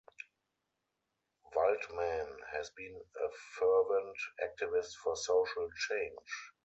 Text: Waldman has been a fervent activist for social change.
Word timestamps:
Waldman 1.55 2.39
has 2.53 2.71
been 2.71 2.95
a 3.23 3.29
fervent 3.59 4.17
activist 4.51 4.95
for 4.95 5.15
social 5.15 5.69
change. 5.89 6.49